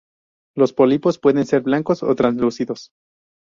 [0.57, 2.89] Los pólipos pueden ser blancos o translúcidos.